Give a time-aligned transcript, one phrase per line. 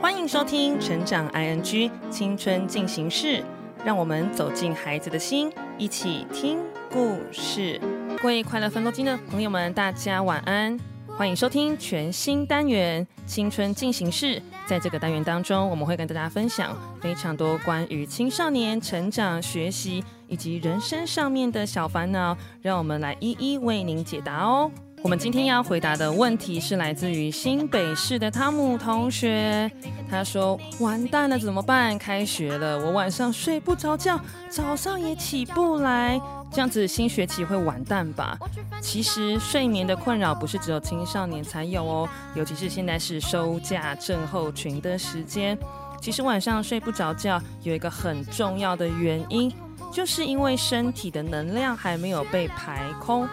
[0.00, 3.26] 欢迎收听《成长 ING 青春进行式》，
[3.84, 6.58] 让我们走进孩子的心，一起听
[6.90, 7.80] 故事。
[8.20, 10.91] 各位快乐分多金的朋友们，大家晚安。
[11.22, 14.40] 欢迎收听全新单元《青春进行式》。
[14.66, 24.68] 在这个单元当中，我们会跟大家分享非常多关于青少年成长、学习以及人生上面的小烦恼，让我们来一一为您解答哦。
[25.02, 29.68] 我们今天要回答的问题是来自于新北市的汤姆同学，
[30.08, 31.98] 他说：“完蛋了，怎么办？
[31.98, 36.20] 开学了，我晚上睡不着觉，早上也起不来。”
[36.52, 38.38] 这样子新学期会完蛋吧？
[38.80, 45.58] 其实睡眠的困扰不是只有青少年才有哦，尤其是现在是收假症候群的时间。
[46.00, 49.52] 其实晚上睡不着觉有一个很重要的原因，
[49.92, 53.28] 就是因为身体的能量还没有被排空。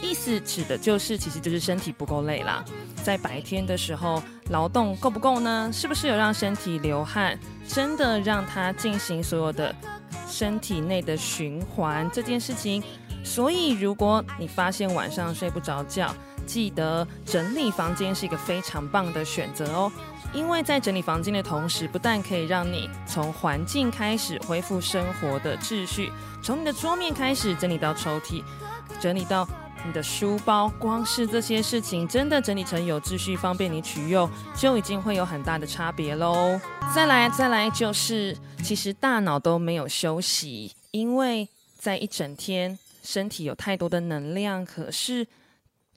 [0.00, 2.64] 意思指的就是，其实就是身体不够累啦。
[3.02, 5.70] 在白天的时候，劳动够不够呢？
[5.72, 7.38] 是不是有让身体流汗？
[7.66, 9.74] 真的让它进行所有的？
[10.28, 12.82] 身体内的循环这件事情，
[13.24, 16.12] 所以如果你发现晚上睡不着觉，
[16.46, 19.90] 记得整理房间是一个非常棒的选择哦。
[20.34, 28.42] 因为在整理房间的同时，不但可以让你从环境开始恢复生活的秩序，从你的桌面开始整理到抽屉，
[29.00, 29.48] 整理到
[29.86, 36.60] 你的书包，光是这些事情，真的整理成有秩序、方便你取用，就已经会有很大的差别喽。
[36.94, 38.36] 再来，再来就是。
[38.64, 45.24] 其实大脑都没有休息，因为在一整天，身体有太多的能量，可是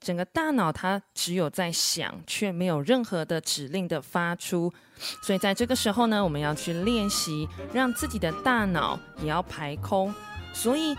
[0.00, 4.72] 整个大脑它只有在想，却没有任何的指令的发出。
[5.22, 10.12] 所以在这个时候呢，我们要去练习，让自己的大脑也要排空。
[10.52, 10.96] 所以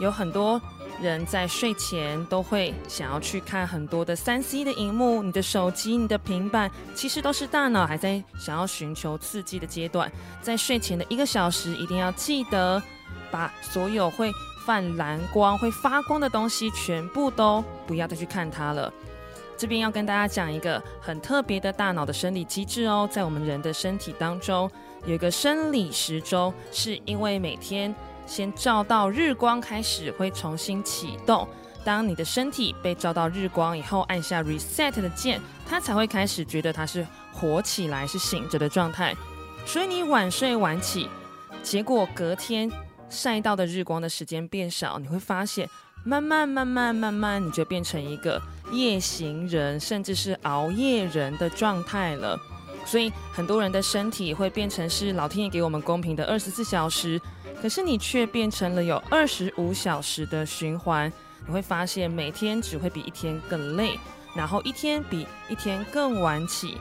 [0.00, 0.60] 有很多。
[1.00, 10.10] 人在睡前都会想要去看很多的三 C 的荧幕，你的手机、你的平板，其实都是大脑还在想要寻求刺激的阶段。
[10.40, 12.82] 在睡前的一个小时，一定要记得
[13.30, 14.32] 把所有会
[14.64, 18.92] 泛蓝光、会发光的东西全部都不要再去看它了。
[19.56, 24.70] 这边要跟大家讲一个很特别的大脑的生理机制哦，在我们人的身体当中
[25.06, 27.94] 有一个生理时钟，是因为每天。
[28.26, 31.46] 先照到日光开始会重新启动。
[31.84, 39.14] 当你的身体被照到日光以后，按下 reset 的键，它才会开始觉得它是活起来、是醒着的状态。
[39.66, 41.08] 所以你晚睡晚起，
[41.62, 42.70] 结果隔天
[43.10, 45.68] 晒到的日光的时间变少，你会发现
[46.04, 48.40] 慢慢、慢慢、慢慢，你就变成一个
[48.72, 52.38] 夜行人，甚至是熬夜人的状态了。
[52.86, 57.20] 所以很多人的身体会变成是老天爷给我们公平的二十四小时。
[57.64, 61.10] 可是你却变成了有二十五小时的循环，
[61.46, 63.98] 你会发现每天只会比一天更累，
[64.36, 66.76] 然后一天比一天更晚起。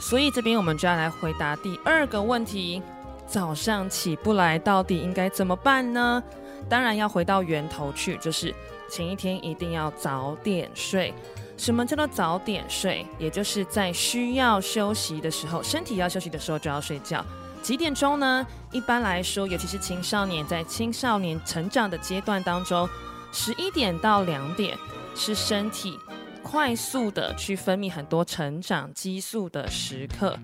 [0.00, 2.82] 所以这边我们就要来回答第二个问题：
[3.28, 6.20] 早上起不来，到底应该怎么办呢？
[6.68, 8.52] 当然要回到源头去，就是
[8.90, 11.14] 前一天一定要早点睡。
[11.56, 13.06] 什么叫做早点睡？
[13.20, 17.24] 也就是在需要休息的时候，身体要休息的时候就要睡觉。
[17.64, 18.46] 几点钟呢？
[18.72, 22.86] 一般来说，尤其是青少年在青少年成长的阶段当中，
[23.32, 24.76] 十一点到两点
[25.16, 25.98] 是身体
[26.42, 30.38] 快速的去分泌很多成长激素的时刻，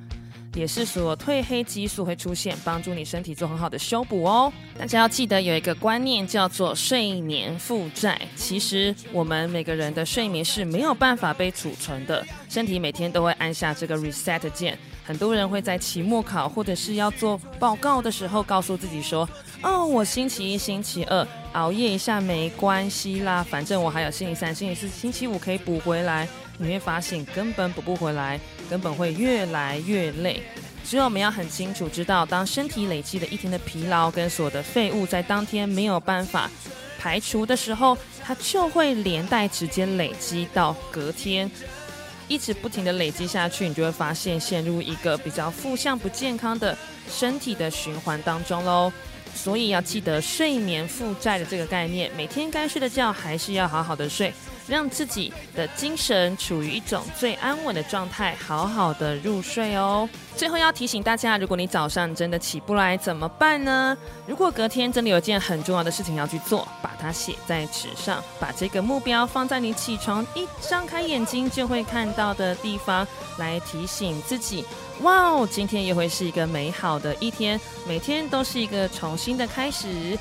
[0.55, 4.51] 也是所有褪黑激素会出现，帮助你身体做很好的修补哦。
[4.79, 8.19] 大家要记得有一个观念叫做睡眠负债。
[8.35, 14.79] 其实我们每个人的睡眠是没有办法被储存的，身体每天都会按下这个 reset 键。
[15.11, 19.29] 很多人会在期末考或者是要做报告的时候，告诉自己说
[19.61, 26.29] ：“哦，我星期一、星期二熬夜一下没关系啦，反正我还有星期三、星期四、星期五可以补回来。”
[26.59, 28.39] 你会发现根本补不回来，
[28.69, 30.41] 根本会越来越累。
[30.85, 36.49] 只有我们要很清楚知道，当身体累积了一天的疲劳跟所有的废物在当天没有办法
[37.01, 41.51] 排除的时候，它就会连带直接累积到隔天。
[42.31, 46.79] 一直不停的累积下去，你就会发现陷入一个比较负向、不健康的
[47.11, 48.93] 身体的循环当中喽。
[49.35, 54.33] 所以要记得睡眠负债的这个概念，每天该睡的觉还是要好好的睡。
[54.69, 60.09] 让自己的精神处于一种最安稳的状态，好好的入睡哦。
[60.37, 63.97] 最后要提醒大家，如果你早上真的起不来怎么办呢？
[64.29, 66.69] 如果隔天真的有件很重要的事情要去做，
[67.01, 73.07] 它写在纸上，把这个目标放在你起床一张开眼睛就会看到的地方，
[73.39, 74.65] 来提醒自己：
[75.03, 77.59] 哇哦，今天又会是一个美好的一天，
[77.89, 80.19] 每天都是一个重新的开始。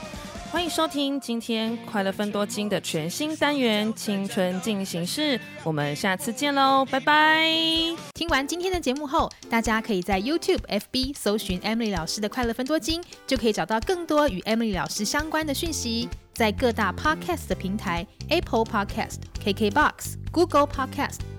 [0.52, 7.46] 欢迎收听今天快乐分多金的全新单元《青春进行式》，我们下次见喽，拜拜！
[8.16, 16.10] 听完今天的节目后，大家可以在 YouTube、FB 搜寻 Emily 老师的快乐分多金，就可以找到更多与 Emily 老师相关的讯息。
[16.34, 21.20] 在各大 Podcast 的平台，Apple Podcast、KKBox、Google Podcast、